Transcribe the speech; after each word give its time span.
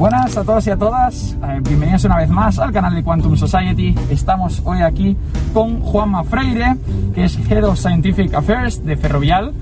Buenas 0.00 0.34
a 0.34 0.44
todos 0.44 0.66
y 0.66 0.70
a 0.70 0.78
todas, 0.78 1.36
eh, 1.46 1.60
bienvenidos 1.60 2.04
una 2.04 2.16
vez 2.16 2.30
más 2.30 2.58
al 2.58 2.72
canal 2.72 2.94
de 2.94 3.02
Quantum 3.02 3.36
Society. 3.36 3.94
Estamos 4.08 4.62
hoy 4.64 4.80
aquí 4.80 5.14
con 5.52 5.80
Juanma 5.80 6.24
Freire, 6.24 6.76
que 7.14 7.24
es 7.24 7.38
Head 7.50 7.64
of 7.64 7.78
Scientific 7.78 8.32
Affairs 8.32 8.82
de 8.82 8.96
Ferrovial. 8.96 9.52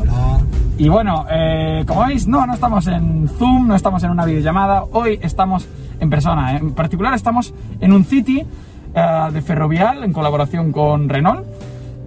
Hola. 0.00 0.38
Y 0.78 0.88
bueno, 0.88 1.26
eh, 1.28 1.82
como 1.84 2.06
veis, 2.06 2.28
no, 2.28 2.46
no 2.46 2.54
estamos 2.54 2.86
en 2.86 3.28
Zoom, 3.28 3.66
no 3.66 3.74
estamos 3.74 4.04
en 4.04 4.10
una 4.10 4.24
videollamada, 4.24 4.84
hoy 4.92 5.18
estamos 5.20 5.66
en 5.98 6.10
persona. 6.10 6.56
En 6.56 6.74
particular 6.74 7.12
estamos 7.14 7.52
en 7.80 7.92
un 7.92 8.04
City 8.04 8.46
eh, 8.94 9.28
de 9.32 9.42
Ferrovial 9.42 10.04
en 10.04 10.12
colaboración 10.12 10.70
con 10.70 11.08
Renault 11.08 11.44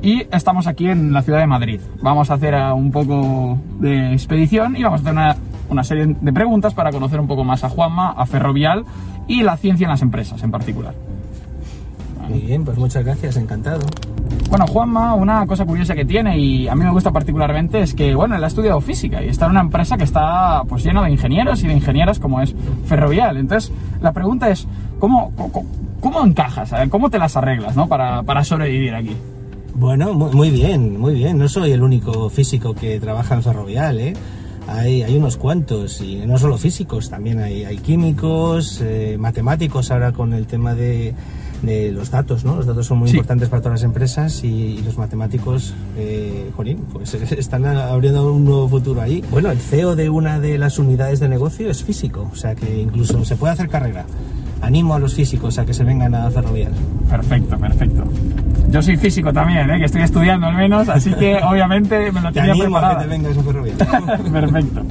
y 0.02 0.24
estamos 0.32 0.66
aquí 0.66 0.88
en 0.88 1.12
la 1.12 1.24
ciudad 1.24 1.40
de 1.40 1.48
Madrid. 1.48 1.82
Vamos 2.02 2.32
a 2.32 2.36
hacer 2.36 2.56
un 2.74 2.90
poco 2.90 3.60
de 3.82 4.14
expedición 4.14 4.78
y 4.78 4.84
vamos 4.84 5.02
a 5.02 5.02
hacer 5.02 5.12
una, 5.12 5.36
una, 5.72 5.84
serie 5.84 6.16
de 6.20 6.34
preguntas 6.34 6.74
para 6.74 6.92
conocer 6.92 7.20
un 7.20 7.28
poco 7.28 7.44
más 7.44 7.64
a 7.64 7.70
Juanma, 7.70 8.12
a 8.12 8.26
Ferrovial 8.26 8.86
y 9.28 9.44
la 9.44 9.58
ciencia 9.58 9.86
en 9.86 9.92
las 9.92 10.02
empresas 10.02 10.42
en 10.44 10.52
particular. 10.52 10.94
Muy 12.30 12.40
bien, 12.40 12.64
pues 12.64 12.78
muchas 12.78 13.04
gracias, 13.04 13.36
encantado. 13.38 13.82
Bueno, 14.50 14.68
Juanma, 14.68 15.16
una 15.16 15.46
cosa 15.46 15.66
curiosa 15.66 15.96
que 15.96 16.06
tiene 16.06 16.38
y 16.38 16.68
a 16.68 16.76
mí 16.76 16.84
me 16.84 16.92
gusta 16.92 17.12
particularmente 17.12 17.82
es 17.82 17.94
que, 17.94 18.14
bueno, 18.16 18.36
él 18.36 18.44
ha 18.44 18.48
estudiado 18.48 18.80
física 18.80 19.22
y 19.24 19.30
está 19.30 19.46
en 19.46 19.52
una 19.52 19.62
empresa 19.62 19.98
que 19.98 20.04
está 20.04 20.64
pues 20.68 20.84
llena 20.84 21.04
de 21.04 21.12
ingenieros 21.12 21.64
y 21.64 21.68
de 21.68 21.74
ingenieras 21.74 22.20
como 22.20 22.42
es 22.42 22.56
Ferrovial. 22.86 23.38
Entonces, 23.38 23.72
la 24.02 24.12
pregunta 24.12 24.50
es, 24.50 24.68
¿cómo, 25.00 25.32
cómo, 25.36 25.66
cómo 26.00 26.26
encajas? 26.26 26.74
¿Cómo 26.90 27.10
te 27.10 27.18
las 27.18 27.36
arreglas 27.36 27.76
¿no? 27.76 27.88
para, 27.88 28.24
para 28.24 28.44
sobrevivir 28.44 28.94
aquí? 28.94 29.16
Bueno, 29.74 30.14
muy 30.14 30.50
bien, 30.50 31.00
muy 31.00 31.16
bien. 31.16 31.38
No 31.38 31.48
soy 31.48 31.72
el 31.72 31.82
único 31.82 32.30
físico 32.30 32.74
que 32.74 33.00
trabaja 33.00 33.36
en 33.36 33.44
Ferrovial, 33.44 34.00
¿eh? 34.00 34.14
Hay, 34.68 35.04
hay 35.04 35.18
unos 35.18 35.38
cuantos, 35.38 36.02
y 36.02 36.18
no 36.26 36.38
solo 36.38 36.58
físicos, 36.58 37.10
también 37.10 37.40
hay, 37.40 37.66
hay 37.66 37.78
químicos, 37.78 38.80
eh, 38.82 39.18
matemáticos 39.20 39.92
ahora 39.92 40.12
con 40.12 40.34
el 40.34 40.48
tema 40.48 40.76
de, 40.76 41.14
de, 41.62 41.92
los 41.92 42.12
datos, 42.12 42.46
¿no? 42.46 42.56
Los 42.56 42.66
datos 42.68 42.86
son 42.86 43.00
muy 43.00 43.10
sí. 43.10 43.18
importantes 43.18 43.50
para 43.50 43.62
todas 43.62 43.82
las 43.82 43.86
empresas 43.86 44.44
y, 44.44 44.48
y 44.48 44.82
los 44.82 44.98
matemáticos, 44.98 45.74
eh, 45.98 46.52
jolín, 46.56 46.78
pues 46.94 47.14
están 47.14 47.66
abriendo 47.66 48.32
un 48.32 48.46
nuevo 48.46 48.70
futuro 48.70 49.02
ahí. 49.02 49.24
Bueno, 49.32 49.52
el 49.52 49.60
CEO 49.60 49.96
de 49.96 50.10
una 50.10 50.40
de 50.40 50.58
las 50.58 50.80
unidades 50.80 51.20
de 51.20 51.28
negocio 51.28 51.70
es 51.70 51.84
físico, 51.84 52.30
o 52.32 52.36
sea 52.36 52.56
que 52.56 52.82
incluso 52.82 53.26
se 53.26 53.36
puede 53.36 53.54
hacer 53.54 53.68
carrera 53.68 54.06
animo 54.62 54.94
a 54.94 55.00
los 55.00 55.14
físicos 55.16 55.58
a 55.58 55.66
que 55.66 55.74
se 55.74 55.84
vengan 55.84 56.14
a 56.16 56.30
Ferrovial. 56.32 56.72
Perfecto, 57.10 57.58
perfecto. 57.58 58.04
Yo 58.72 58.82
soy 58.82 58.96
físico 58.96 59.34
también, 59.34 59.70
¿eh? 59.70 59.80
que 59.80 59.86
estoy 59.86 60.02
estudiando 60.02 60.48
al 60.48 60.56
menos, 60.56 60.88
así 60.88 61.14
que 61.14 61.38
obviamente 61.44 62.12
me 62.12 62.22
lo 62.22 62.32
tenía 62.32 62.54
te 62.54 62.60
preparado. 62.60 62.98
que 63.00 63.04
te 63.04 63.10
vengas 63.10 63.38
a 63.38 63.44
Ferrovial. 63.44 63.78
perfecto. 64.32 64.82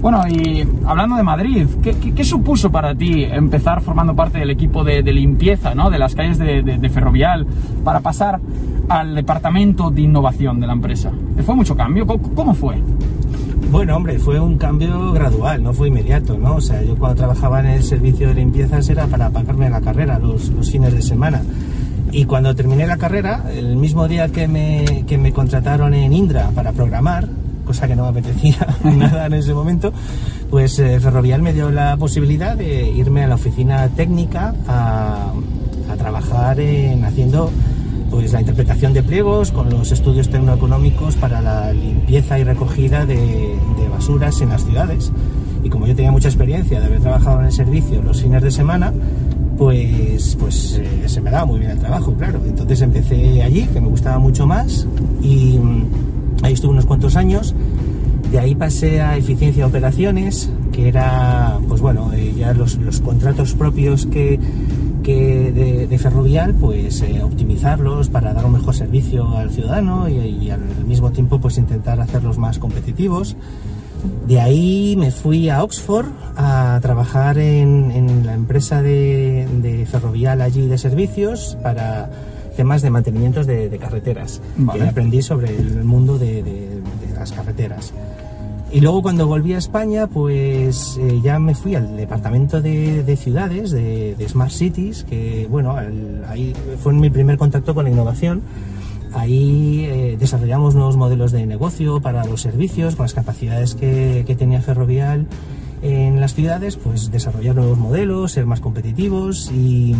Bueno, 0.00 0.22
y 0.28 0.64
hablando 0.86 1.16
de 1.16 1.22
Madrid, 1.22 1.66
¿qué, 1.82 1.94
qué, 1.94 2.14
qué 2.14 2.24
supuso 2.24 2.70
para 2.70 2.94
ti 2.94 3.24
empezar 3.24 3.80
formando 3.80 4.14
parte 4.14 4.38
del 4.38 4.50
equipo 4.50 4.84
de, 4.84 5.02
de 5.02 5.12
limpieza 5.12 5.74
¿no? 5.74 5.90
de 5.90 5.98
las 5.98 6.14
calles 6.14 6.38
de, 6.38 6.62
de, 6.62 6.78
de, 6.78 6.88
Ferrovial 6.88 7.46
para 7.82 8.00
pasar 8.00 8.40
al 8.88 9.14
departamento 9.14 9.90
de 9.90 10.02
innovación 10.02 10.60
de 10.60 10.66
la 10.68 10.74
empresa? 10.74 11.10
¿Fue 11.44 11.56
mucho 11.56 11.76
cambio? 11.76 12.06
¿Cómo, 12.06 12.34
cómo 12.34 12.54
fue? 12.54 12.76
Bueno, 13.70 13.96
hombre, 13.96 14.18
fue 14.20 14.38
un 14.38 14.58
cambio 14.58 15.12
gradual, 15.12 15.62
no 15.62 15.72
fue 15.72 15.88
inmediato, 15.88 16.38
¿no? 16.38 16.56
O 16.56 16.60
sea, 16.60 16.82
yo 16.82 16.94
cuando 16.96 17.16
trabajaba 17.16 17.60
en 17.60 17.66
el 17.66 17.82
servicio 17.82 18.28
de 18.28 18.34
limpiezas 18.34 18.88
era 18.88 19.06
para 19.06 19.30
pagarme 19.30 19.68
la 19.68 19.80
carrera 19.80 20.18
los, 20.20 20.50
los 20.50 20.70
fines 20.70 20.92
de 20.92 21.02
semana. 21.02 21.42
Y 22.12 22.24
cuando 22.24 22.54
terminé 22.54 22.86
la 22.86 22.96
carrera, 22.96 23.44
el 23.52 23.76
mismo 23.76 24.08
día 24.08 24.28
que 24.28 24.48
me, 24.48 25.04
que 25.06 25.18
me 25.18 25.32
contrataron 25.32 25.92
en 25.94 26.12
Indra 26.12 26.50
para 26.54 26.72
programar, 26.72 27.28
cosa 27.64 27.86
que 27.88 27.96
no 27.96 28.04
me 28.04 28.08
apetecía 28.10 28.66
nada 28.84 29.26
en 29.26 29.34
ese 29.34 29.52
momento, 29.52 29.92
pues 30.50 30.78
eh, 30.78 31.00
Ferrovial 31.00 31.42
me 31.42 31.52
dio 31.52 31.70
la 31.70 31.96
posibilidad 31.96 32.56
de 32.56 32.88
irme 32.88 33.24
a 33.24 33.28
la 33.28 33.34
oficina 33.34 33.88
técnica 33.88 34.54
a, 34.66 35.32
a 35.90 35.96
trabajar 35.96 36.60
en 36.60 37.04
haciendo 37.04 37.50
pues 38.10 38.32
la 38.32 38.40
interpretación 38.40 38.92
de 38.92 39.02
pliegos 39.02 39.50
con 39.50 39.68
los 39.68 39.90
estudios 39.92 40.28
tecnoeconómicos 40.30 41.16
para 41.16 41.40
la 41.40 41.72
limpieza 41.72 42.38
y 42.38 42.44
recogida 42.44 43.04
de, 43.04 43.16
de, 43.16 43.88
basuras 43.90 44.40
en 44.40 44.50
las 44.50 44.64
ciudades. 44.64 45.12
Y 45.62 45.68
como 45.68 45.86
yo 45.86 45.94
tenía 45.94 46.12
mucha 46.12 46.28
experiencia 46.28 46.78
de 46.78 46.86
haber 46.86 47.00
trabajado 47.00 47.40
en 47.40 47.46
el 47.46 47.52
servicio 47.52 48.00
los 48.02 48.22
fines 48.22 48.42
de 48.42 48.50
semana, 48.50 48.92
pues, 49.56 50.36
pues 50.38 50.80
eh, 50.82 51.08
se 51.08 51.20
me 51.20 51.30
daba 51.30 51.46
muy 51.46 51.60
bien 51.60 51.72
el 51.72 51.78
trabajo, 51.78 52.14
claro. 52.14 52.40
Entonces 52.46 52.80
empecé 52.82 53.42
allí, 53.42 53.66
que 53.66 53.80
me 53.80 53.88
gustaba 53.88 54.18
mucho 54.18 54.46
más, 54.46 54.86
y 55.22 55.58
ahí 56.42 56.52
estuve 56.52 56.72
unos 56.72 56.86
cuantos 56.86 57.16
años. 57.16 57.54
De 58.30 58.40
ahí 58.40 58.54
pasé 58.54 59.00
a 59.00 59.16
eficiencia 59.16 59.64
de 59.64 59.70
operaciones, 59.70 60.50
que 60.72 60.88
era, 60.88 61.58
pues 61.68 61.80
bueno, 61.80 62.12
eh, 62.12 62.34
ya 62.36 62.52
los, 62.52 62.76
los 62.78 63.00
contratos 63.00 63.54
propios 63.54 64.06
que, 64.06 64.38
que 65.02 65.52
de, 65.52 65.86
de, 65.86 65.98
Ferrovial, 65.98 66.52
pues 66.54 67.02
eh, 67.02 67.22
optimizarlos 67.22 68.08
para 68.08 68.34
dar 68.34 68.44
un 68.44 68.54
mejor 68.54 68.74
servicio 68.74 69.36
al 69.36 69.50
ciudadano 69.50 70.08
y, 70.08 70.14
y, 70.14 70.50
al 70.50 70.60
mismo 70.86 71.12
tiempo 71.12 71.38
pues 71.38 71.56
intentar 71.56 72.00
hacerlos 72.00 72.36
más 72.36 72.58
competitivos. 72.58 73.36
De 74.26 74.40
ahí 74.40 74.96
me 74.98 75.10
fui 75.10 75.48
a 75.48 75.62
Oxford 75.62 76.06
a 76.36 76.78
trabajar 76.82 77.38
en, 77.38 77.90
en 77.92 78.26
la 78.26 78.34
empresa 78.34 78.82
de, 78.82 79.46
de, 79.62 79.86
Ferrovial 79.86 80.40
allí 80.40 80.66
de 80.66 80.78
servicios 80.78 81.56
para 81.62 82.10
temas 82.56 82.82
de 82.82 82.90
mantenimientos 82.90 83.46
de, 83.46 83.68
de 83.68 83.78
carreteras. 83.78 84.40
Vale. 84.56 84.80
Que 84.80 84.88
aprendí 84.88 85.22
sobre 85.22 85.56
el 85.56 85.84
mundo 85.84 86.18
de, 86.18 86.42
de 86.42 86.82
las 87.14 87.32
carreteras. 87.32 87.92
Y 88.72 88.80
luego 88.80 89.00
cuando 89.00 89.26
volví 89.26 89.54
a 89.54 89.58
España, 89.58 90.08
pues 90.08 90.98
eh, 91.00 91.20
ya 91.22 91.38
me 91.38 91.54
fui 91.54 91.76
al 91.76 91.96
departamento 91.96 92.60
de, 92.60 93.04
de 93.04 93.16
ciudades, 93.16 93.70
de, 93.70 94.16
de, 94.16 94.28
Smart 94.28 94.50
Cities, 94.50 95.04
que 95.04 95.46
bueno, 95.48 95.78
el, 95.80 96.24
ahí 96.28 96.52
fue 96.82 96.92
mi 96.92 97.08
primer 97.08 97.38
contacto 97.38 97.74
con 97.74 97.84
la 97.84 97.90
innovación. 97.90 98.42
Ahí 99.16 99.86
eh, 99.86 100.16
desarrollamos 100.18 100.74
nuevos 100.74 100.98
modelos 100.98 101.32
de 101.32 101.46
negocio 101.46 102.00
para 102.00 102.24
los 102.26 102.42
servicios, 102.42 102.96
con 102.96 103.04
las 103.04 103.14
capacidades 103.14 103.74
que, 103.74 104.24
que 104.26 104.34
tenía 104.34 104.60
Ferrovial 104.60 105.26
en 105.80 106.20
las 106.20 106.34
ciudades, 106.34 106.76
pues 106.76 107.10
desarrollar 107.10 107.54
nuevos 107.56 107.78
modelos, 107.78 108.32
ser 108.32 108.44
más 108.44 108.60
competitivos 108.60 109.50
y, 109.52 109.94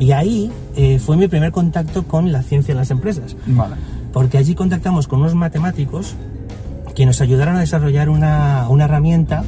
y 0.00 0.10
ahí 0.10 0.50
eh, 0.74 0.98
fue 0.98 1.16
mi 1.16 1.28
primer 1.28 1.52
contacto 1.52 2.02
con 2.08 2.32
la 2.32 2.42
ciencia 2.42 2.72
en 2.72 2.78
las 2.78 2.90
empresas. 2.90 3.36
Vale. 3.46 3.76
Porque 4.12 4.36
allí 4.36 4.56
contactamos 4.56 5.06
con 5.06 5.20
unos 5.20 5.36
matemáticos 5.36 6.16
que 6.96 7.06
nos 7.06 7.20
ayudaron 7.20 7.56
a 7.56 7.60
desarrollar 7.60 8.08
una, 8.08 8.66
una 8.68 8.84
herramienta 8.84 9.44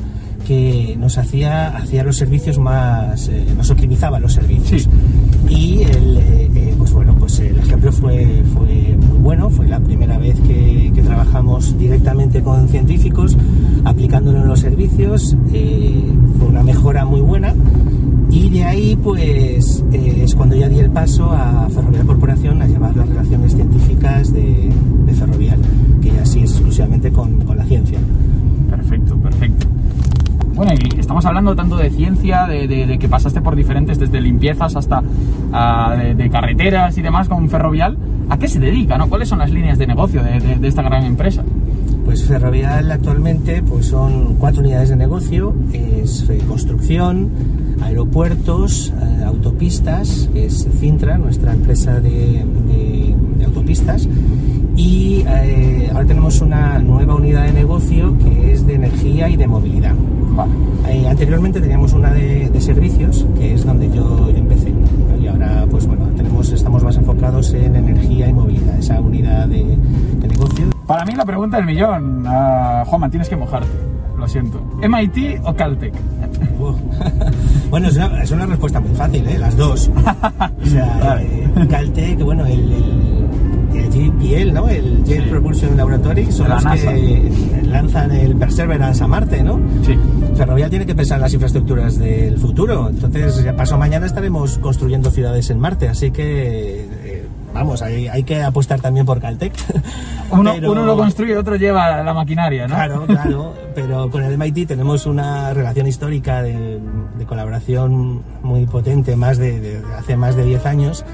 que 0.46 0.96
nos 0.98 1.18
hacía, 1.18 1.68
hacía 1.76 2.04
los 2.04 2.16
servicios 2.16 2.58
más, 2.58 3.28
eh, 3.28 3.44
nos 3.56 3.68
optimizaba 3.70 4.18
los 4.20 4.32
servicios. 4.32 4.82
Sí. 4.82 5.54
Y 5.54 5.82
el, 5.82 6.18
eh, 6.18 6.74
pues 6.78 6.92
bueno, 6.92 7.14
pues 7.18 7.38
el 7.40 7.58
ejemplo 7.58 7.92
fue, 7.92 8.42
fue 8.54 8.96
muy 8.96 9.18
bueno, 9.18 9.50
fue 9.50 9.66
la 9.66 9.80
primera 9.80 10.18
vez 10.18 10.38
que, 10.40 10.92
que 10.94 11.02
trabajamos 11.02 11.76
directamente 11.78 12.42
con 12.42 12.68
científicos, 12.68 13.36
aplicándolo 13.84 14.40
en 14.42 14.48
los 14.48 14.60
servicios, 14.60 15.36
eh, 15.52 16.12
fue 16.38 16.48
una 16.48 16.62
mejora 16.62 17.04
muy 17.04 17.20
buena. 17.20 17.54
Y 18.30 18.50
de 18.50 18.64
ahí, 18.64 18.96
pues, 18.96 19.84
es 19.92 20.34
cuando 20.34 20.56
ya 20.56 20.68
di 20.68 20.80
el 20.80 20.90
paso 20.90 21.30
a 21.30 21.68
Ferrovial 21.70 22.06
Corporación 22.06 22.60
a 22.60 22.66
llevar 22.66 22.96
las 22.96 23.08
relaciones 23.08 23.54
científicas 23.54 24.32
de, 24.32 24.68
de 25.06 25.12
Ferrovial, 25.14 25.60
estamos 31.16 31.30
hablando 31.30 31.56
tanto 31.56 31.78
de 31.78 31.88
ciencia, 31.88 32.46
de, 32.46 32.98
que 33.00 33.08
pasaste 33.08 33.40
por 33.40 33.56
diferentes, 33.56 33.98
desde 33.98 34.20
limpiezas 34.20 34.76
hasta 34.76 35.00
uh, 35.00 36.14
de, 36.14 36.28
carreteras 36.28 36.98
y 36.98 37.00
demás 37.00 37.26
con 37.26 37.48
Ferrovial. 37.48 37.96
¿A 38.28 38.38
qué 38.38 38.48
se 38.48 38.60
dedica? 38.60 38.98
¿no? 38.98 39.08
¿Cuáles 39.08 39.30
son 39.30 39.38
las 39.38 39.50
líneas 39.50 39.78
de 39.78 39.86
negocio 39.86 40.22
de, 40.22 40.68
esta 40.68 40.82
gran 40.82 41.06
empresa? 41.06 41.42
Pues 42.04 42.22
Ferrovial 42.26 42.92
actualmente 42.92 43.62
pues 43.62 43.86
son 43.86 44.34
cuatro 44.34 44.60
unidades 44.60 44.90
de 44.90 44.96
negocio, 44.96 45.54
es 45.72 46.28
eh, 46.28 46.38
construcción, 46.46 47.30
aeropuertos, 47.82 48.92
eh, 48.92 49.24
autopistas, 49.24 50.28
es 50.34 50.68
Cintra, 50.78 51.16
nuestra 51.16 51.54
empresa 51.54 51.98
de 51.98 52.44
autopistas, 53.42 54.06
y 54.76 55.24
eh, 55.26 55.90
ahora 55.92 56.06
tenemos 56.06 56.40
una 56.40 56.78
nueva 56.78 57.14
unidad 57.14 57.44
de 57.44 57.52
negocio 57.52 58.16
que 58.18 58.52
es 58.52 58.66
de 58.66 58.74
energía 58.74 59.28
y 59.28 59.36
de 59.36 59.46
movilidad. 59.46 59.94
Vale. 60.34 60.52
Eh, 60.88 61.08
anteriormente 61.08 61.60
teníamos 61.60 61.94
una 61.94 62.12
de, 62.12 62.50
de, 62.50 62.60
servicios, 62.60 63.26
que 63.36 63.54
es 63.54 63.64
donde 63.64 63.90
yo, 63.90 64.30
yo 64.30 64.36
empecé. 64.36 64.72
Y 65.20 65.26
ahora, 65.26 65.66
pues 65.70 65.86
bueno, 65.86 66.04
tenemos, 66.16 66.50
estamos 66.50 66.84
más 66.84 66.96
enfocados 66.96 67.52
en 67.54 67.74
energía 67.74 68.28
y 68.28 68.32
movilidad, 68.34 68.78
esa 68.78 69.00
unidad 69.00 69.48
de, 69.48 69.64
de 69.64 70.28
negocio. 70.28 70.66
Para 70.86 71.04
mí 71.04 71.14
la 71.14 71.24
pregunta 71.24 71.56
del 71.56 71.66
millón, 71.66 72.26
uh, 72.26 72.84
Juanma, 72.84 73.08
tienes 73.10 73.28
que 73.28 73.36
mojarte. 73.36 73.68
Lo 74.16 74.28
siento. 74.28 74.60
¿MIT 74.80 75.40
o 75.44 75.54
Caltech? 75.54 75.92
bueno, 77.70 77.88
es 77.88 77.96
una, 77.96 78.22
es 78.22 78.30
una, 78.30 78.46
respuesta 78.46 78.80
muy 78.80 78.94
fácil, 78.94 79.26
¿eh? 79.28 79.38
Las 79.38 79.56
dos. 79.56 79.90
o 79.90 80.66
sea, 80.66 80.98
vale. 81.04 81.44
eh, 81.44 81.66
Caltech, 81.68 82.22
bueno, 82.22 82.46
el, 82.46 82.72
el 82.72 83.05
JPL, 83.96 84.52
¿no? 84.52 84.68
El 84.68 85.04
Jet 85.04 85.24
Sí. 85.24 85.30
Propulsion 85.30 85.76
Laboratory, 85.76 86.30
son 86.30 86.48
la 86.48 86.56
los 86.56 86.64
NASA. 86.64 86.92
que 86.94 87.30
lanzan 87.64 88.10
el 88.12 88.36
Perseverance 88.36 89.02
a 89.02 89.06
Marte, 89.06 89.42
¿no? 89.42 89.60
Sí. 89.84 89.98
Ferrovial 90.36 90.70
tiene 90.70 90.86
que 90.86 90.94
pensar 90.94 91.16
en 91.16 91.22
las 91.22 91.32
infraestructuras 91.32 91.98
del 91.98 92.38
futuro. 92.38 92.88
Entonces, 92.90 93.42
ya 93.42 93.54
pasado 93.56 93.78
mañana 93.78 94.06
estaremos 94.06 94.58
construyendo 94.58 95.10
ciudades 95.10 95.48
en 95.50 95.58
Marte, 95.58 95.88
así 95.88 96.10
que 96.10 96.86
eh, 97.04 97.26
vamos, 97.54 97.80
hay, 97.82 98.08
hay 98.08 98.22
que 98.24 98.42
apostar 98.42 98.80
también 98.80 99.06
por 99.06 99.20
Caltech. 99.20 99.52
Uno, 100.30 100.52
Pero- 100.54 100.72
uno 100.72 100.84
lo 100.84 100.96
construye, 100.96 101.36
otro 101.36 101.54
lleva 101.56 102.02
la 102.02 102.12
maquinaria, 102.12 102.66
¿no? 102.66 102.74
Claro, 102.74 103.06
claro, 103.06 103.54
pero 103.76 104.10
con 104.10 104.24
el 104.24 104.36
MIT 104.36 104.66
tenemos 104.66 105.06
una 105.06 105.54
relación 105.54 105.86
histórica 105.86 106.42
de, 106.42 106.80
de 107.16 107.24
colaboración 107.26 108.22
muy 108.42 108.66
potente, 108.66 109.14
más 109.14 109.38
de, 109.38 109.60
de- 109.60 109.82
hace 109.96 110.16
más 110.16 110.34
de 110.34 110.44
10 110.44 110.66
años. 110.66 111.04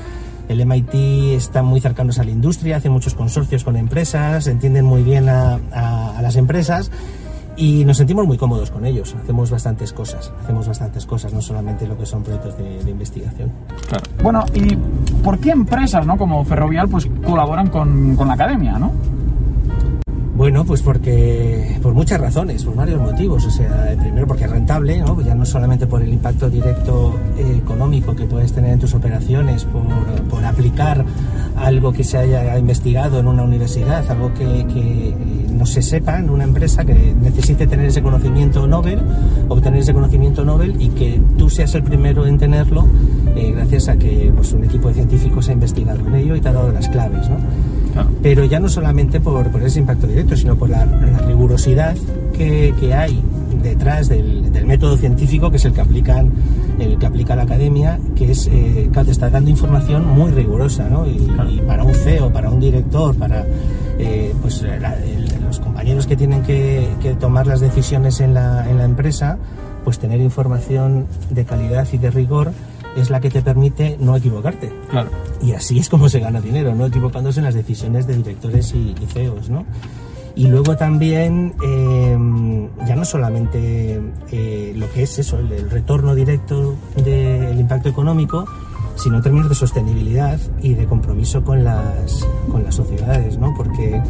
El 0.52 0.66
MIT 0.66 0.94
está 1.34 1.62
muy 1.62 1.80
cercanos 1.80 2.18
a 2.18 2.24
la 2.24 2.30
industria, 2.30 2.76
hace 2.76 2.90
muchos 2.90 3.14
consorcios 3.14 3.64
con 3.64 3.74
empresas, 3.76 4.46
entienden 4.46 4.84
muy 4.84 5.02
bien 5.02 5.30
a, 5.30 5.58
las 6.20 6.36
empresas 6.36 6.90
y 7.56 7.86
nos 7.86 7.96
sentimos 7.96 8.26
muy 8.26 8.36
cómodos 8.36 8.70
con 8.70 8.84
ellos. 8.84 9.16
Hacemos 9.22 9.50
bastantes 9.50 9.94
cosas, 9.94 10.30
hacemos 10.42 10.68
bastantes 10.68 11.06
cosas, 11.06 11.32
no 11.32 11.40
solamente 11.40 11.86
lo 11.86 11.96
que 11.96 12.04
son 12.04 12.22
proyectos 12.22 12.58
de, 12.58 12.84
de 12.84 12.90
investigación. 12.90 13.50
Claro. 13.88 14.04
Bueno, 14.22 14.44
¿y 14.52 14.76
por 15.22 15.38
qué 15.38 15.50
empresas, 15.52 16.06
¿no? 16.06 16.18
Como 16.18 16.44
Ferrovial, 16.44 16.86
pues 16.86 17.08
colaboran 17.24 17.68
con, 17.68 18.14
con 18.14 18.28
la 18.28 18.34
academia, 18.34 18.78
¿no? 18.78 18.92
Bueno, 20.42 20.64
pues 20.64 20.82
porque 20.82 21.78
por 21.80 21.94
muchas 21.94 22.20
razones, 22.20 22.64
por 22.64 22.74
varios 22.74 23.00
motivos. 23.00 23.46
O 23.46 23.50
sea, 23.52 23.94
primero 23.96 24.26
porque 24.26 24.42
es 24.42 24.50
rentable, 24.50 24.98
¿no? 24.98 25.20
ya 25.22 25.36
no 25.36 25.46
solamente 25.46 25.86
por 25.86 26.02
el 26.02 26.12
impacto 26.12 26.50
directo 26.50 27.16
eh, 27.38 27.58
económico 27.58 28.16
que 28.16 28.24
puedes 28.24 28.52
tener 28.52 28.72
en 28.72 28.80
tus 28.80 28.92
operaciones, 28.92 29.64
por, 29.64 30.44
aplicar 30.44 31.04
algo 31.54 31.92
que 31.92 32.02
se 32.02 32.18
haya 32.18 32.58
investigado 32.58 33.20
en 33.20 33.28
una 33.28 33.44
universidad, 33.44 34.04
algo 34.10 34.34
que, 34.34 34.66
eh, 34.68 35.14
no 35.52 35.64
se 35.64 35.80
sepa 35.80 36.18
en 36.18 36.28
una 36.28 36.42
empresa 36.42 36.84
que 36.84 37.14
necesite 37.14 37.68
tener 37.68 37.86
ese 37.86 38.02
conocimiento 38.02 38.66
Nobel, 38.66 39.00
obtener 39.48 39.78
ese 39.78 39.94
conocimiento 39.94 40.44
Nobel 40.44 40.74
y 40.82 40.88
que 40.88 41.20
tú 41.38 41.50
seas 41.50 41.72
el 41.76 41.84
primero 41.84 42.26
en 42.26 42.36
tenerlo 42.36 42.88
eh, 43.36 43.52
gracias 43.52 43.88
a 43.88 43.96
que 43.96 44.32
pues, 44.34 44.52
un 44.54 44.64
equipo 44.64 44.88
de 44.88 44.94
científicos 44.94 45.48
ha 45.48 45.52
investigado 45.52 46.04
en 46.04 46.16
ello 46.16 46.34
y 46.34 46.40
te 46.40 46.48
ha 46.48 46.52
dado 46.52 46.72
las 46.72 46.88
claves. 46.88 47.30
¿no? 47.30 47.36
Claro. 47.92 48.08
pero 48.22 48.44
ya 48.44 48.58
no 48.58 48.68
solamente 48.68 49.20
por, 49.20 49.50
por 49.50 49.62
ese 49.62 49.80
impacto 49.80 50.06
directo, 50.06 50.36
sino 50.36 50.56
por 50.56 50.70
la, 50.70 50.86
la 50.86 51.18
rigurosidad 51.26 51.94
que, 52.32 52.74
que 52.80 52.94
hay 52.94 53.22
detrás 53.62 54.08
del, 54.08 54.50
del 54.52 54.66
método 54.66 54.96
científico, 54.96 55.50
que 55.50 55.56
es 55.58 55.64
el 55.66 55.72
que 55.72 55.80
aplican 55.82 56.32
el 56.78 56.98
que 56.98 57.06
aplica 57.06 57.36
la 57.36 57.42
academia, 57.42 57.98
que 58.16 58.32
es 58.32 58.48
eh, 58.50 58.90
te 58.92 59.10
está 59.10 59.28
dando 59.30 59.50
información 59.50 60.08
muy 60.08 60.30
rigurosa, 60.32 60.88
¿no? 60.88 61.06
Y, 61.06 61.16
Claro. 61.18 61.50
y 61.50 61.58
para 61.60 61.84
un 61.84 61.94
CEO, 61.94 62.32
para 62.32 62.50
un 62.50 62.58
director, 62.60 63.14
para 63.14 63.44
eh, 63.98 64.34
pues 64.40 64.62
la- 64.62 64.94
el- 64.96 65.28
los 65.46 65.60
compañeros 65.60 66.06
que 66.06 66.16
tienen 66.16 66.42
que, 66.42 66.88
que 67.02 67.12
tomar 67.14 67.46
las 67.46 67.60
decisiones 67.60 68.20
en 68.20 68.32
la, 68.34 68.68
en 68.70 68.78
la 68.78 68.84
empresa, 68.84 69.36
pues 69.84 69.98
tener 69.98 70.20
información 70.20 71.06
de 71.30 71.44
calidad 71.44 71.86
y 71.92 71.98
de 71.98 72.10
rigor 72.10 72.52
es 72.96 73.10
la 73.10 73.20
que 73.20 73.30
te 73.30 73.42
permite 73.42 73.96
no 74.00 74.16
equivocarte. 74.16 74.72
Claro. 74.90 75.10
Y 75.40 75.52
así 75.52 75.78
es 75.78 75.88
como 75.88 76.08
se 76.08 76.20
gana 76.20 76.40
dinero, 76.40 76.74
no 76.74 76.86
equivocándose 76.86 77.40
en 77.40 77.44
las 77.44 77.54
decisiones 77.54 78.06
de 78.06 78.16
directores 78.16 78.72
y, 78.74 78.94
y 79.00 79.06
CEOs, 79.06 79.50
¿no? 79.50 79.64
Y 80.34 80.48
luego 80.48 80.76
también, 80.76 81.54
eh, 81.62 82.68
ya 82.86 82.96
no 82.96 83.04
solamente 83.04 84.00
eh, 84.30 84.72
lo 84.74 84.90
que 84.90 85.02
es 85.02 85.18
eso, 85.18 85.38
el, 85.38 85.52
el 85.52 85.70
retorno 85.70 86.14
directo 86.14 86.74
del 86.96 87.60
impacto 87.60 87.90
económico, 87.90 88.46
sino 88.96 89.16
en 89.16 89.22
términos 89.22 89.48
de 89.48 89.54
sostenibilidad 89.54 90.38
y 90.60 90.74
de 90.74 90.86
compromiso 90.86 91.42
con 91.42 91.64
las, 91.64 92.26
con 92.50 92.62
las 92.64 92.74
sociedades, 92.74 93.38
¿no? 93.38 93.54
Porque 93.56 94.00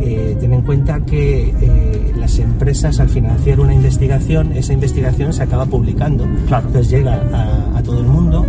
eh, 0.00 0.36
ten 0.40 0.52
en 0.52 0.62
cuenta 0.62 1.00
que 1.00 1.54
eh, 1.60 2.12
las 2.16 2.38
empresas 2.38 3.00
al 3.00 3.08
financiar 3.08 3.60
una 3.60 3.74
investigación, 3.74 4.52
esa 4.52 4.72
investigación 4.72 5.32
se 5.32 5.42
acaba 5.42 5.66
publicando. 5.66 6.26
Claro. 6.46 6.66
Entonces 6.66 6.90
llega 6.90 7.22
a, 7.32 7.78
a 7.78 7.82
todo 7.82 8.00
el 8.00 8.06
mundo 8.06 8.46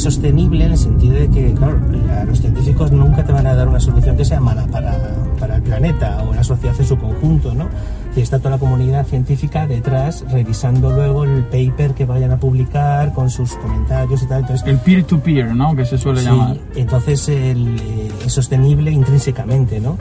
es 0.00 0.04
sostenible 0.14 0.64
en 0.64 0.72
el 0.72 0.78
sentido 0.78 1.14
de 1.14 1.28
que, 1.28 1.52
claro, 1.52 1.78
la- 2.06 2.24
los 2.24 2.40
científicos 2.40 2.90
nunca 2.90 3.22
te 3.22 3.32
van 3.32 3.46
a 3.46 3.54
dar 3.54 3.68
una 3.68 3.80
solución 3.80 4.16
que 4.16 4.24
sea 4.24 4.40
mala 4.40 4.66
para, 4.68 4.96
para 5.38 5.56
el 5.56 5.62
planeta 5.62 6.24
o 6.28 6.32
la 6.34 6.42
sociedad 6.42 6.74
en 6.78 6.86
su 6.86 6.96
conjunto, 6.96 7.54
¿no? 7.54 7.68
Y 8.16 8.22
está 8.22 8.38
toda 8.38 8.52
la 8.52 8.58
comunidad 8.58 9.06
científica 9.06 9.66
detrás 9.66 10.24
revisando 10.30 10.90
luego 10.90 11.24
el 11.24 11.44
paper 11.44 11.92
que 11.94 12.06
vayan 12.06 12.32
a 12.32 12.38
publicar 12.38 13.12
con 13.12 13.28
sus 13.28 13.52
comentarios 13.56 14.22
y 14.22 14.26
tal. 14.26 14.40
Entonces, 14.40 14.66
El 14.66 14.78
peer-to-peer, 14.78 15.54
¿no? 15.54 15.76
Que 15.76 15.84
se 15.84 15.98
suele 15.98 16.20
Sí, 16.20 16.26
llamar. 16.26 16.56
entonces 16.76 17.28
el, 17.28 17.78
eh, 17.78 18.10
es 18.24 18.32
sostenible 18.32 18.90
intrínsecamente, 18.90 19.80
¿no? 19.80 19.98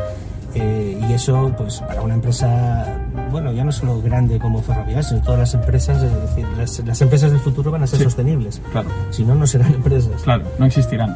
Eh, 0.55 0.99
y 1.07 1.13
eso, 1.13 1.53
pues 1.57 1.79
para 1.81 2.01
una 2.01 2.15
empresa, 2.15 2.85
bueno, 3.31 3.51
ya 3.51 3.63
no 3.63 3.71
solo 3.71 4.01
grande 4.01 4.39
como 4.39 4.61
Ferrovial, 4.61 5.03
sino 5.03 5.21
todas 5.21 5.39
las 5.39 5.53
empresas, 5.53 6.01
es 6.01 6.11
decir, 6.21 6.45
las, 6.57 6.79
las 6.85 7.01
empresas 7.01 7.31
del 7.31 7.39
futuro 7.39 7.69
van 7.71 7.83
a 7.83 7.87
ser 7.87 7.99
Sí. 7.99 8.03
sostenibles. 8.05 8.61
Claro. 8.71 8.89
Si 9.11 9.23
no, 9.23 9.35
no 9.35 9.45
serán 9.45 9.73
empresas. 9.75 10.21
Claro, 10.23 10.43
no 10.57 10.65
existirán. 10.65 11.15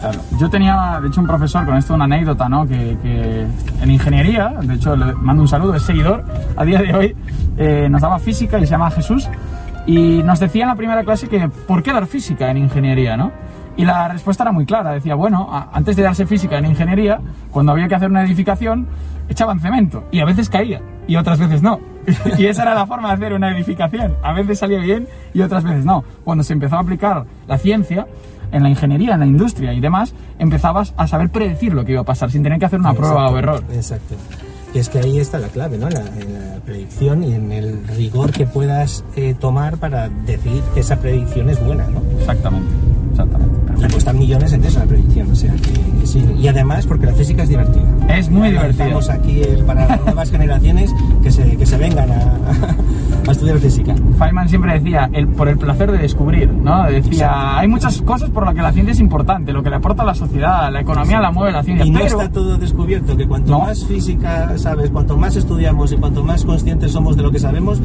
Claro. 0.00 0.18
Yo 0.38 0.50
tenía, 0.50 0.98
de 1.00 1.08
hecho, 1.08 1.20
un 1.20 1.26
profesor 1.28 1.64
con 1.64 1.76
esto 1.76 1.94
una 1.94 2.04
anécdota, 2.04 2.48
¿no? 2.48 2.66
Que, 2.66 2.96
que 3.02 3.46
en 3.82 3.90
ingeniería, 3.90 4.48
de 4.62 4.74
hecho, 4.74 4.96
le 4.96 5.12
mando 5.14 5.42
un 5.42 5.48
saludo, 5.48 5.74
es 5.76 5.82
seguidor 5.82 6.24
a 6.56 6.64
día 6.64 6.80
de 6.82 6.94
hoy, 6.94 7.16
eh, 7.58 7.88
nos 7.88 8.00
daba 8.02 8.18
física 8.18 8.58
y 8.58 8.62
se 8.66 8.72
llama 8.72 8.90
Jesús. 8.90 9.28
Y 9.86 10.22
nos 10.22 10.38
decía 10.40 10.62
en 10.62 10.68
la 10.68 10.76
primera 10.76 11.02
clase 11.02 11.28
que, 11.28 11.48
¿por 11.48 11.82
qué 11.82 11.92
dar 11.92 12.06
física 12.06 12.50
en 12.50 12.56
ingeniería, 12.58 13.16
no? 13.16 13.32
Y 13.76 13.84
la 13.84 14.08
respuesta 14.08 14.44
era 14.44 14.52
muy 14.52 14.66
clara. 14.66 14.92
Decía, 14.92 15.14
bueno, 15.14 15.48
antes 15.72 15.96
de 15.96 16.02
darse 16.02 16.26
física 16.26 16.58
en 16.58 16.66
ingeniería, 16.66 17.20
cuando 17.50 17.72
había 17.72 17.88
que 17.88 17.94
hacer 17.94 18.10
una 18.10 18.24
edificación, 18.24 18.86
echaban 19.28 19.60
cemento 19.60 20.04
y 20.10 20.20
a 20.20 20.24
veces 20.24 20.48
caía 20.50 20.80
y 21.06 21.16
otras 21.16 21.38
veces 21.38 21.62
no. 21.62 21.80
y 22.38 22.46
esa 22.46 22.62
era 22.62 22.74
la 22.74 22.86
forma 22.86 23.08
de 23.08 23.14
hacer 23.14 23.32
una 23.32 23.56
edificación. 23.56 24.16
A 24.22 24.32
veces 24.32 24.58
salía 24.58 24.78
bien 24.78 25.08
y 25.32 25.40
otras 25.40 25.64
veces 25.64 25.84
no. 25.84 26.04
Cuando 26.24 26.44
se 26.44 26.52
empezó 26.52 26.76
a 26.76 26.80
aplicar 26.80 27.24
la 27.46 27.58
ciencia, 27.58 28.06
en 28.52 28.62
la 28.62 28.68
ingeniería, 28.68 29.14
en 29.14 29.20
la 29.20 29.26
industria 29.26 29.72
y 29.72 29.80
demás, 29.80 30.14
empezabas 30.38 30.92
a 30.96 31.06
saber 31.06 31.30
predecir 31.30 31.72
lo 31.72 31.84
que 31.84 31.92
iba 31.92 32.02
a 32.02 32.04
pasar 32.04 32.30
sin 32.30 32.42
tener 32.42 32.58
que 32.58 32.66
hacer 32.66 32.78
una 32.78 32.92
prueba 32.92 33.30
o 33.30 33.38
error. 33.38 33.64
Exacto. 33.72 34.14
Y 34.74 34.78
es 34.78 34.88
que 34.88 35.00
ahí 35.00 35.18
está 35.18 35.38
la 35.38 35.48
clave, 35.48 35.76
¿no? 35.76 35.88
En 35.88 35.94
la, 35.94 36.00
en 36.00 36.34
la 36.34 36.60
predicción 36.60 37.24
y 37.24 37.34
en 37.34 37.52
el 37.52 37.86
rigor 37.88 38.32
que 38.32 38.46
puedas 38.46 39.04
eh, 39.16 39.34
tomar 39.38 39.76
para 39.76 40.08
decidir 40.08 40.62
que 40.74 40.80
esa 40.80 40.96
predicción 40.98 41.50
es 41.50 41.62
buena, 41.64 41.86
¿no? 41.88 42.02
Exactamente, 42.18 42.70
exactamente. 43.12 43.58
Perfecto. 43.66 43.92
cuestan 43.94 44.18
millones 44.18 44.52
en 44.52 44.64
esa 44.64 44.84
predicción, 44.84 45.30
o 45.30 45.34
sea 45.34 45.52
que, 45.54 46.06
sí. 46.06 46.24
Y 46.38 46.48
además 46.48 46.86
porque 46.86 47.06
la 47.06 47.12
física 47.12 47.42
es 47.44 47.48
divertida. 47.48 47.84
Es 48.08 48.28
muy 48.30 48.50
divertida. 48.50 48.84
Estamos 48.84 49.08
aquí 49.10 49.40
el- 49.42 49.64
para 49.64 49.96
nuevas 49.98 50.30
generaciones 50.30 50.90
que 51.22 51.30
se, 51.30 51.56
que 51.56 51.64
se 51.66 51.76
vengan 51.78 52.10
a, 52.10 52.36
a 53.28 53.32
estudiar 53.32 53.58
física. 53.58 53.94
Feynman 54.18 54.48
siempre 54.48 54.74
decía, 54.78 55.08
el, 55.12 55.28
por 55.28 55.48
el 55.48 55.56
placer 55.58 55.90
de 55.92 55.98
descubrir, 55.98 56.52
¿no? 56.52 56.84
Decía, 56.84 57.58
hay 57.58 57.68
muchas 57.68 58.02
cosas 58.02 58.30
por 58.30 58.44
las 58.44 58.54
que 58.54 58.62
la 58.62 58.72
ciencia 58.72 58.92
es 58.92 59.00
importante, 59.00 59.52
lo 59.52 59.62
que 59.62 59.70
le 59.70 59.76
aporta 59.76 60.02
a 60.02 60.06
la 60.06 60.14
sociedad, 60.14 60.70
la 60.72 60.80
economía 60.80 61.20
la 61.20 61.30
mueve 61.30 61.52
la 61.52 61.62
ciencia, 61.62 61.86
Y 61.86 61.90
no 61.90 62.00
pero... 62.00 62.20
está 62.20 62.32
todo 62.32 62.58
descubierto, 62.58 63.16
que 63.16 63.26
cuanto 63.26 63.52
No. 63.52 63.60
más 63.60 63.84
física 63.84 64.56
sabes, 64.58 64.90
cuanto 64.90 65.16
más 65.16 65.36
estudiamos 65.36 65.92
y 65.92 65.96
cuanto 65.96 66.22
más 66.24 66.44
conscientes 66.44 66.92
somos 66.92 67.16
de 67.16 67.22
lo 67.22 67.30
que 67.30 67.38
sabemos, 67.38 67.80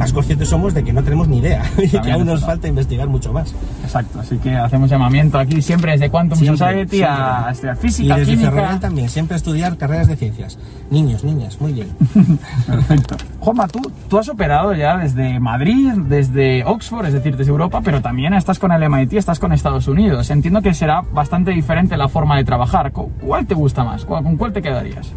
más 0.00 0.12
conscientes 0.12 0.48
somos 0.48 0.74
de 0.74 0.82
que 0.82 0.92
no 0.92 1.02
tenemos 1.04 1.28
ni 1.28 1.38
idea 1.38 1.62
y 1.78 1.88
que 1.88 2.10
aún 2.12 2.26
nos 2.26 2.44
falta 2.44 2.66
investigar 2.66 3.08
mucho 3.08 3.32
más. 3.32 3.54
Exacto, 3.84 4.18
así 4.20 4.38
que 4.38 4.54
hacemos 4.56 4.90
llamamiento 4.90 5.38
aquí 5.38 5.62
siempre 5.62 5.92
desde 5.92 6.10
Quantum 6.10 6.38
Siempre, 6.38 6.58
Society 6.58 7.02
a 7.02 7.52
siempre. 7.52 7.52
estudiar 7.52 7.76
Y 7.76 7.78
física, 7.80 8.16
desde 8.16 8.32
química... 8.32 8.50
Ferrovial 8.50 8.80
también, 8.80 9.08
siempre 9.08 9.36
estudiar 9.36 9.76
carreras 9.76 10.08
de 10.08 10.16
ciencias. 10.16 10.58
Niños, 10.90 11.22
niñas, 11.24 11.60
muy 11.60 11.72
bien. 11.72 11.88
Perfecto. 12.66 13.16
Juanma, 13.38 13.68
tú, 13.68 13.80
tú 14.08 14.18
has 14.18 14.28
operado 14.28 14.74
ya 14.74 14.96
desde 14.96 15.38
Madrid, 15.40 15.92
desde 16.08 16.64
Oxford, 16.64 17.06
es 17.06 17.12
decir, 17.12 17.36
desde 17.36 17.50
Europa, 17.52 17.80
pero 17.84 18.00
también 18.02 18.34
estás 18.34 18.58
con 18.58 18.72
el 18.72 18.88
MIT, 18.88 19.12
estás 19.14 19.38
con 19.38 19.52
Estados 19.52 19.86
Unidos. 19.88 20.30
Entiendo 20.30 20.62
que 20.62 20.74
será 20.74 21.02
bastante 21.12 21.50
diferente 21.52 21.96
la 21.96 22.08
forma 22.08 22.36
de 22.36 22.44
trabajar. 22.44 22.92
¿Cu- 22.92 23.10
¿Cuál 23.20 23.46
te 23.46 23.54
gusta 23.54 23.84
más? 23.84 24.04
¿Cu- 24.04 24.22
¿Con 24.22 24.36
cuál 24.36 24.52
te 24.52 24.62
quedarías? 24.62 25.12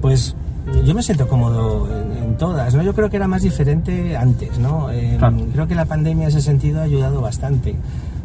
Pues 0.00 0.34
yo 0.84 0.94
me 0.94 1.02
siento 1.02 1.28
cómodo 1.28 1.88
en, 1.90 2.24
en 2.24 2.36
todas, 2.36 2.74
¿no? 2.74 2.82
Yo 2.82 2.94
creo 2.94 3.10
que 3.10 3.16
era 3.16 3.28
más 3.28 3.42
diferente 3.42 4.16
antes, 4.16 4.58
¿no? 4.58 4.90
Eh, 4.90 5.16
Claro. 5.18 5.36
Creo 5.52 5.66
que 5.68 5.74
la 5.74 5.84
pandemia 5.84 6.24
en 6.24 6.28
ese 6.30 6.40
sentido 6.40 6.80
ha 6.80 6.84
ayudado 6.84 7.20
bastante. 7.20 7.74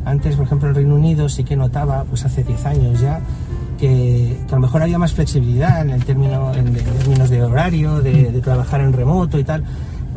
Antes, 0.06 0.36
por 0.38 0.46
ejemplo, 0.46 0.70
en 0.70 0.75
Reino 0.75 0.96
Unido 0.96 1.27
sí 1.30 1.44
que 1.44 1.56
notaba, 1.58 2.04
pues 2.06 2.24
hace 2.25 2.44
10 2.44 2.66
años 2.66 3.00
ya, 3.01 3.20
que, 3.77 4.38
que 4.48 4.51
a 4.54 4.56
lo 4.56 4.62
mejor 4.62 4.82
había 4.82 4.98
más 4.98 5.13
flexibilidad 5.13 5.82
en, 5.82 5.89
el 5.89 6.04
término, 6.06 6.54
en, 6.54 6.68
en 6.68 6.74
términos 6.75 7.30
de 7.30 7.44
horario, 7.44 8.01
de, 8.01 8.32
de 8.32 8.42
trabajar 8.42 8.82
en 8.82 8.94
remoto 8.94 9.38
y 9.38 9.44
tal. 9.44 9.63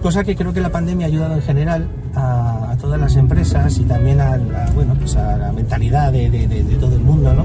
Cosa 0.00 0.24
que 0.24 0.34
creo 0.36 0.52
que 0.54 0.60
la 0.60 0.70
pandemia 0.70 1.06
ha 1.06 1.08
ayudado 1.08 1.34
en 1.34 1.42
general 1.42 1.88
a, 2.14 2.70
a 2.70 2.76
todas 2.78 2.98
las 2.98 3.16
empresas 3.16 3.76
y 3.78 3.84
también 3.84 4.20
a, 4.20 4.36
la- 4.38 4.70
bueno, 4.74 4.94
pues 4.98 5.14
a 5.16 5.36
la 5.36 5.52
mentalidad 5.52 6.10
de, 6.12 6.30
de- 6.30 6.46
de- 6.46 6.62
de 6.62 6.76
todo 6.76 6.94
el 6.94 7.02
mundo, 7.02 7.34
¿no? 7.34 7.44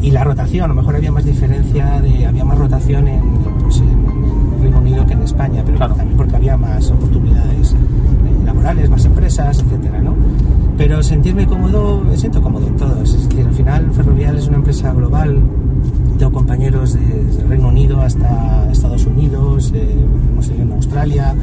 Y 0.00 0.10
la 0.12 0.22
rotación, 0.24 0.64
a 0.64 0.68
lo 0.68 0.74
mejor 0.74 0.94
había 0.96 1.10
más 1.10 1.24
diferencia, 1.24 2.00
de, 2.00 2.26
había 2.26 2.44
más 2.44 2.56
rotación 2.58 3.08
en, 3.08 3.20
que 5.06 5.12
en 5.14 5.22
España, 5.22 5.62
pero 5.64 5.76
Claro. 5.78 5.94
también 5.94 6.16
porque 6.16 6.36
había 6.36 6.56
más 6.56 6.90
oportunidades 6.90 7.72
eh, 7.72 8.44
laborales, 8.44 8.90
más 8.90 9.04
empresas, 9.04 9.58
etcétera, 9.62 10.00
¿no? 10.02 10.14
Pero 10.76 11.02
sentirme 11.02 11.46
cómodo, 11.46 12.00
me 12.00 12.16
siento 12.16 12.42
cómodo 12.42 12.66
en 12.66 12.76
todos. 12.76 13.14
Es 13.14 13.28
decir, 13.28 13.46
al 13.46 13.54
final 13.54 13.90
Ferrovial 13.92 14.36
es 14.36 14.46
una 14.48 14.56
empresa 14.56 14.92
global. 14.92 15.38
Tengo 16.18 16.32
compañeros 16.32 16.94
desde 16.94 17.44
Reino 17.44 17.68
Unido 17.68 18.00
hasta 18.00 18.68
Estados 18.70 19.04
Unidos, 19.06 19.72
eh, 19.74 19.94
hemos 20.32 20.46
tenido 20.48 20.64
en 20.66 20.72
Australia, 20.72 21.34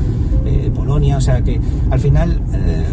eh, 0.45 0.71
Polonia, 0.75 1.17
o 1.17 1.21
sea 1.21 1.41
que 1.41 1.59
al 1.91 1.99
final 1.99 2.41
eh, 2.53 2.85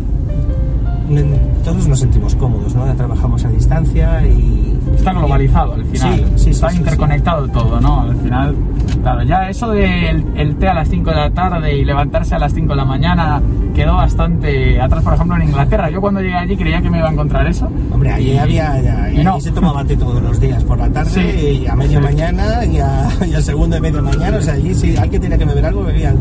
todos 1.65 1.89
nos 1.89 1.99
sentimos 2.01 2.35
cómodos, 2.37 2.75
¿no? 2.75 2.85
Trabajamos 2.95 3.45
a 3.45 3.49
distancia 3.49 4.25
y... 4.27 4.79
Está 4.95 5.13
globalizado 5.13 5.75
al 5.75 5.85
final. 5.85 6.15
Sí, 6.37 6.45
sí, 6.45 6.51
Está 6.51 6.69
sí, 6.69 6.75
sí, 6.77 6.81
interconectado 6.83 7.49
todo, 7.49 7.81
¿no? 7.81 8.03
Al 8.03 8.17
final, 8.17 8.55
claro, 9.03 9.23
ya 9.25 9.49
eso 9.49 9.71
del 9.71 10.25
el 10.37 10.57
té 10.57 10.69
a 10.69 10.75
las 10.75 10.89
5 10.89 11.11
de 11.11 11.17
la 11.17 11.31
tarde 11.31 11.77
y 11.77 11.85
levantarse 11.85 12.35
a 12.35 12.39
las 12.39 12.53
5 12.53 12.69
de 12.71 12.77
la 12.77 12.85
mañana 12.85 13.41
quedó 13.75 13.95
bastante 13.95 14.81
atrás, 14.81 15.03
por 15.05 15.15
ejemplo, 15.15 15.37
en 15.37 15.43
Inglaterra. 15.45 15.89
Yo 15.91 16.01
cuando 16.01 16.21
llegué 16.21 16.35
allí 16.35 16.57
creía 16.57 16.83
que 16.83 16.91
me 16.91 16.99
iba 16.99 17.09
a 17.09 17.13
encontrar 17.13 17.47
eso. 17.47 17.69
Hombre, 17.93 18.13
allí 18.13 18.37
había, 18.37 18.81
ya- 18.81 19.23
no. 19.23 19.41
se 19.41 19.51
tomaba 19.53 19.85
té 19.85 19.97
todos 19.97 20.21
los 20.23 20.41
días, 20.41 20.63
por 20.65 20.79
la 20.79 20.89
tarde 20.91 21.11
Sí. 21.11 21.63
y 21.63 21.67
a 21.67 21.77
media 21.77 21.99
Sí. 21.99 22.05
mañana 22.05 22.65
y, 22.65 22.79
a, 22.79 23.09
y 23.27 23.35
al 23.35 23.43
segundo 23.43 23.77
de 23.77 23.81
media 23.83 24.03
mañana. 24.03 24.37
O 24.39 24.43
sea, 24.43 24.55
allí 24.55 24.75
si 24.75 24.97
alguien 24.97 25.23
tenía 25.23 25.39
que 25.39 25.45
beber 25.45 25.65
algo, 25.67 25.85
bebían, 25.85 26.17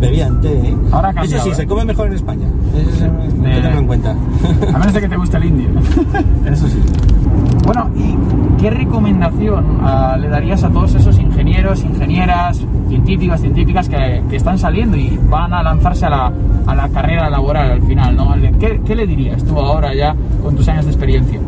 bebían 0.00 0.40
té. 0.40 0.52
¿eh? 0.52 0.76
Ahora 0.92 1.12
ha 1.16 1.22
Eso 1.24 1.38
sí, 1.40 1.50
¿eh? 1.50 1.54
se 1.54 1.66
come 1.66 1.84
mejor 1.84 2.06
en 2.08 2.14
España. 2.14 2.46
Eso, 2.74 3.04
que 3.42 3.50
Eh, 3.50 3.78
en 3.78 3.86
cuenta. 3.86 4.10
A 4.74 4.78
menos 4.78 4.92
de 4.94 5.00
que 5.00 5.08
te 5.08 5.16
guste 5.16 5.36
el 5.36 5.44
indio. 5.44 5.68
Eso 6.50 6.66
sí. 6.68 6.78
Bueno, 8.64 8.76
¿y 8.76 8.78
qué 8.78 8.84
recomendación 8.84 9.78
ah, 9.82 10.16
le 10.18 10.28
darías 10.28 10.64
a 10.64 10.70
todos 10.70 10.94
esos 10.94 11.18
ingenieros, 11.18 11.84
ingenieras, 11.84 12.64
científicos, 12.88 13.40
científicas 13.40 13.88
que, 13.90 14.22
que 14.30 14.36
están 14.36 14.58
saliendo 14.58 14.96
y 14.96 15.18
van 15.28 15.52
a 15.52 15.62
lanzarse 15.62 16.06
a 16.06 16.10
la, 16.10 16.32
a 16.66 16.74
la 16.74 16.88
carrera 16.88 17.28
laboral 17.28 17.72
al 17.72 17.82
final? 17.82 18.16
¿no? 18.16 18.34
¿Qué, 18.58 18.94
le 18.94 19.06
dirías 19.06 19.44
tú 19.44 19.58
ahora 19.58 19.94
ya 19.94 20.16
con 20.42 20.56
tus 20.56 20.66
años 20.68 20.86
de 20.86 20.92
experiencia? 20.92 21.40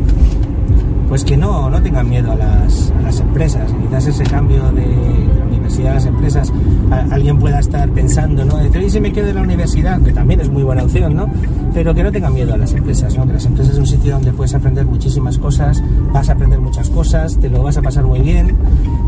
Pues 1.09 1.23
que 1.23 1.37
no, 1.37 1.69
no 1.69 1.81
tengan 1.81 2.07
miedo 2.07 2.31
a 2.31 2.35
las, 2.35 2.93
a 2.99 3.01
las 3.01 3.19
empresas. 3.19 3.73
Quizás 3.81 4.05
ese 4.07 4.23
cambio 4.23 4.71
de 4.73 4.85
universidad 5.67 5.91
a 5.91 5.95
las 5.95 6.05
empresas, 6.05 6.53
a- 6.91 7.13
alguien 7.13 7.37
pueda 7.39 7.59
estar 7.59 7.89
pensando, 7.89 8.45
¿no? 8.45 8.57
De, 8.57 8.69
oye, 8.77 8.89
si 8.89 8.99
me 9.01 9.11
quedo 9.11 9.27
en 9.27 9.35
la 9.35 9.41
universidad, 9.41 10.01
que 10.01 10.11
también 10.13 10.39
es 10.39 10.49
muy 10.49 10.63
buena 10.63 10.83
opción, 10.83 11.15
¿no? 11.15 11.27
Pero 11.73 11.93
que 11.93 12.03
no 12.03 12.11
tengan 12.11 12.33
miedo 12.33 12.53
a 12.53 12.57
las 12.57 12.73
empresas, 12.73 13.15
¿no? 13.17 13.25
Que 13.27 13.33
las 13.33 13.45
empresas 13.45 13.73
es 13.73 13.79
un 13.79 13.85
sitio 13.87 14.13
donde 14.13 14.31
puedes 14.31 14.53
aprender 14.55 14.85
muchísimas 14.85 15.37
cosas, 15.37 15.83
vas 16.13 16.29
a 16.29 16.33
aprender 16.33 16.59
muchas 16.59 16.89
cosas, 16.89 17.37
te 17.37 17.49
lo 17.49 17.61
vas 17.63 17.75
a 17.77 17.81
pasar 17.81 18.05
muy 18.05 18.19
bien, 18.21 18.55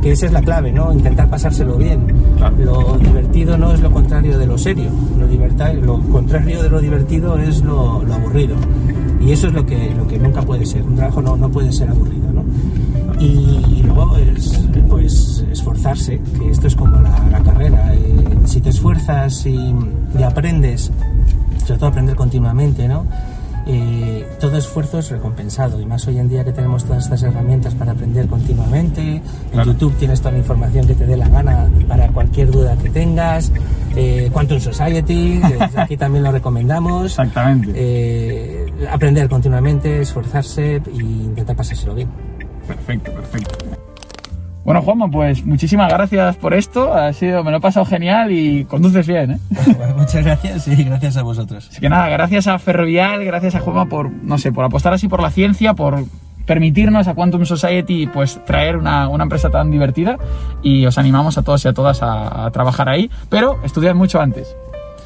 que 0.02 0.12
esa 0.12 0.26
es 0.26 0.32
la 0.34 0.42
clave, 0.42 0.72
¿no? 0.72 0.92
Intentar 0.94 1.30
pasárselo 1.30 1.78
bien. 1.78 2.02
Claro. 2.38 2.56
Lo 2.64 2.98
divertido 2.98 3.58
no 3.58 3.72
es 3.74 3.80
lo 3.80 3.92
contrario 3.92 4.38
de 4.38 4.46
lo 4.46 4.58
serio, 4.58 4.90
lo, 5.18 5.28
diverta- 5.28 5.74
lo 5.74 6.00
contrario 6.00 6.62
de 6.62 6.70
lo 6.70 6.80
divertido 6.82 7.38
es 7.38 7.64
lo, 7.64 8.04
lo 8.04 8.14
aburrido. 8.14 8.56
Y 9.22 9.32
eso 9.32 9.48
es 9.48 9.54
lo 9.54 9.66
que, 9.66 9.94
lo 9.96 10.08
que 10.08 10.18
nunca 10.20 10.42
puede 10.42 10.66
ser. 10.66 10.84
Un 10.84 10.96
trabajo 10.96 11.22
no, 11.22 11.36
no 11.38 11.50
puede 11.50 11.72
ser 11.72 11.90
aburrido, 11.90 12.32
¿no? 12.34 12.44
Y, 13.20 13.79
y 14.00 14.06
luego 14.06 14.18
es 14.18 14.60
pues 14.90 15.46
esforzarse, 15.52 16.20
que 16.38 16.50
esto 16.50 16.68
es 16.68 16.76
como 16.76 16.98
la, 17.00 17.12
la 17.32 17.40
carrera. 17.42 17.94
eh, 17.94 18.38
si 18.46 18.62
te 18.62 18.70
esfuerzas 18.70 19.46
y, 19.46 19.74
y 20.18 20.24
aprendes, 20.24 20.92
sobre 21.66 21.78
todo 21.80 21.90
aprender 21.90 22.16
continuamente, 22.16 22.88
¿no? 22.88 23.06
Eh, 23.72 24.26
todo 24.40 24.58
esfuerzo 24.58 24.98
es 24.98 25.12
recompensado 25.12 25.80
y 25.80 25.86
más 25.86 26.08
hoy 26.08 26.18
en 26.18 26.28
día 26.28 26.44
que 26.44 26.52
tenemos 26.52 26.86
todas 26.86 27.04
estas 27.04 27.22
herramientas 27.22 27.76
para 27.76 27.92
aprender 27.92 28.26
continuamente. 28.28 29.02
En 29.18 29.22
Claro. 29.52 29.74
YouTube 29.74 29.94
tienes 29.98 30.20
toda 30.22 30.32
la 30.32 30.38
información 30.40 30.88
que 30.88 30.96
te 30.96 31.06
dé 31.06 31.16
la 31.16 31.28
gana 31.30 31.68
para 31.88 32.08
cualquier 32.08 32.50
duda 32.50 32.76
que 32.78 32.90
tengas. 32.90 33.52
Eh, 33.96 34.30
Quantum 34.34 34.60
Society, 34.60 35.40
aquí 35.76 35.98
también 35.98 36.24
lo 36.24 36.32
recomendamos. 36.32 37.06
Exactamente. 37.12 37.72
Eh, 37.76 38.74
aprender 38.92 39.30
continuamente, 39.30 40.02
esforzarse 40.02 40.76
e 40.78 40.82
intentar 40.98 41.56
pasárselo 41.56 41.94
bien. 41.94 42.08
Perfecto, 42.66 43.12
perfecto. 43.12 43.79
Bueno, 44.70 44.84
Juanma, 44.84 45.10
pues 45.10 45.44
muchísimas 45.48 45.92
gracias 45.92 46.36
por 46.36 46.54
esto. 46.54 46.94
Ha 46.94 47.12
sido, 47.12 47.44
me 47.44 47.50
lo 47.50 47.58
he 47.58 47.60
pasado 47.60 47.88
genial 47.88 48.32
y 48.32 48.66
conduces 48.66 49.08
bien, 49.08 49.32
¿eh? 49.32 49.40
muchas 49.98 50.24
gracias 50.24 50.68
y 50.68 50.84
gracias 50.84 51.18
a 51.18 51.24
vosotros. 51.24 51.68
Así 51.72 51.82
que 51.82 51.90
nada, 51.90 52.08
gracias 52.10 52.46
a 52.46 52.60
Ferrovial, 52.60 53.26
gracias 53.26 53.56
a 53.56 53.62
Juanma 53.62 53.88
por, 53.88 54.12
no 54.12 54.38
sé, 54.38 54.52
por 54.52 54.64
apostar 54.64 54.94
así 54.94 55.08
por 55.08 55.24
la 55.24 55.32
ciencia, 55.32 55.74
por 55.74 56.04
permitirnos 56.46 57.08
a 57.08 57.16
Quantum 57.16 57.46
Society 57.46 58.06
pues 58.06 58.46
traer 58.46 58.78
una, 58.78 59.08
una 59.08 59.24
empresa 59.24 59.50
tan 59.50 59.72
divertida 59.72 60.20
y 60.62 60.86
os 60.86 61.00
animamos 61.00 61.40
a 61.40 61.42
todos 61.42 61.66
y 61.66 61.68
a 61.68 61.74
todas 61.74 62.04
a, 62.04 62.46
a 62.46 62.52
trabajar 62.52 62.90
ahí, 62.90 63.10
pero 63.28 63.58
estudiad 63.64 63.96
mucho 63.96 64.22
antes. 64.22 64.56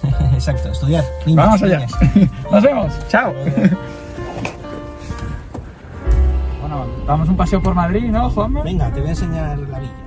Exacto, 0.34 0.74
estudiar. 0.74 1.06
niños, 1.26 1.38
Vamos 1.46 1.64
allá. 1.64 1.88
niñas. 2.12 2.32
Nos 2.52 2.64
vemos. 2.64 2.94
Chao. 3.08 3.34
Damos 7.06 7.30
un 7.30 7.36
paseo 7.38 7.62
por 7.62 7.74
Madrid, 7.76 8.10
¿no, 8.10 8.30
Juanma? 8.30 8.64
Venga, 8.64 8.92
te 8.92 9.00
voy 9.00 9.10
a 9.10 9.12
enseñar 9.12 9.60
la 9.60 9.80
villa. 9.80 10.03